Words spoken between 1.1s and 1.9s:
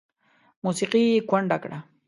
یې کونډه کړه